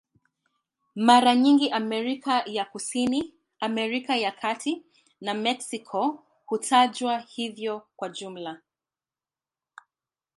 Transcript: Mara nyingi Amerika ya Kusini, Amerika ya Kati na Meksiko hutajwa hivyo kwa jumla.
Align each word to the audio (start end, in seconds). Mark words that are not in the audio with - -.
Mara 0.95 1.35
nyingi 1.35 1.71
Amerika 1.71 2.43
ya 2.45 2.65
Kusini, 2.65 3.33
Amerika 3.59 4.15
ya 4.15 4.31
Kati 4.31 4.85
na 5.21 5.33
Meksiko 5.33 6.23
hutajwa 6.45 7.17
hivyo 7.19 7.87
kwa 7.95 8.09
jumla. 8.09 8.61